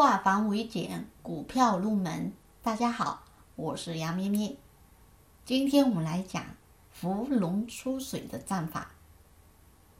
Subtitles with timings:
[0.00, 2.32] 化繁为简，股票入门。
[2.62, 3.22] 大家好，
[3.54, 4.56] 我是杨咩咩。
[5.44, 6.42] 今天我们来讲
[6.90, 8.92] 芙蓉出水的战法。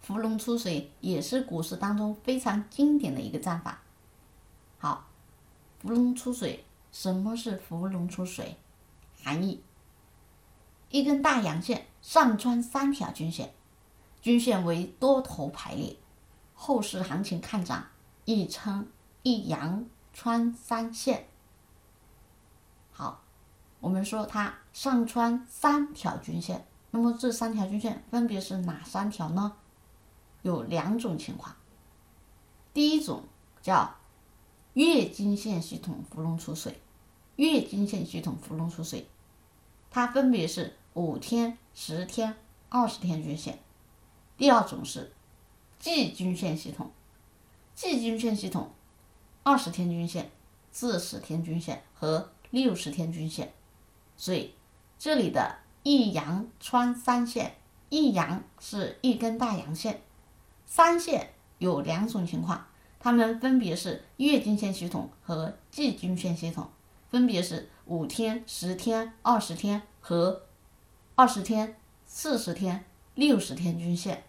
[0.00, 3.82] 芙蓉出水也是股市当中非常经典的一个战法。
[4.78, 5.08] 好，
[5.82, 8.56] 芙蓉出水，什么是芙蓉出水？
[9.22, 9.62] 含义：
[10.88, 13.52] 一根大阳线上穿三条均线，
[14.22, 15.98] 均线为多头排列，
[16.54, 17.88] 后市行情看涨，
[18.24, 18.88] 亦称。
[19.22, 21.28] 一阳穿三线，
[22.90, 23.22] 好，
[23.78, 29.56] 我们说它上穿三条均线，那么这三条均线分别是哪三条呢？
[30.42, 31.54] 有两种情况，
[32.74, 33.22] 第一种
[33.62, 33.94] 叫
[34.74, 36.80] 月均线系统芙蓉出水，
[37.36, 39.08] 月均线系统芙蓉出水，
[39.88, 42.34] 它分别是五天、十天、
[42.68, 43.60] 二十天均线。
[44.36, 45.12] 第二种是
[45.78, 46.90] 季均线系统，
[47.76, 48.72] 季均线系统。
[49.44, 50.30] 二十天均线、
[50.70, 53.52] 四十天均线和六十天均线，
[54.16, 54.54] 所以
[54.98, 57.56] 这里的一阳穿三线，
[57.88, 60.02] 一阳是一根大阳线，
[60.64, 62.66] 三线有两种情况，
[63.00, 66.70] 它们分别是月均线系统和季均线系统，
[67.08, 70.42] 分别是五天、十天、二十天和
[71.16, 72.84] 二十天、四十天、
[73.16, 74.22] 六十天均线。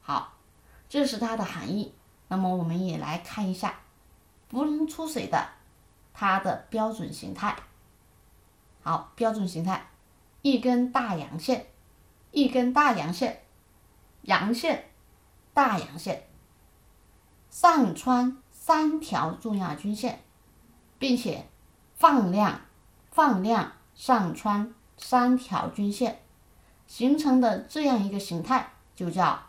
[0.00, 0.34] 好，
[0.88, 1.92] 这是它的含义。
[2.28, 3.80] 那么我们也来看一下。
[4.54, 5.48] 伏龙出水的，
[6.12, 7.56] 它的标准形态。
[8.84, 9.88] 好，标准形态，
[10.42, 11.66] 一根大阳线，
[12.30, 13.42] 一根大阳线，
[14.22, 14.92] 阳线，
[15.52, 16.28] 大阳线，
[17.50, 20.22] 上穿三条重要均线，
[21.00, 21.48] 并且
[21.96, 22.60] 放量，
[23.10, 26.20] 放量上穿三条均线，
[26.86, 29.46] 形成的这样一个形态，就叫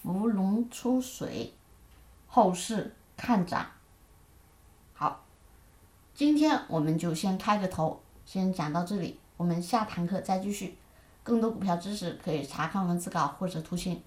[0.00, 1.56] 伏龙出水，
[2.28, 3.66] 后市看涨。
[6.14, 9.18] 今天我们就先开个头，先讲到这里。
[9.36, 10.78] 我们下堂课再继续。
[11.24, 14.00] 更多股票知识可以查看文字稿或者图形。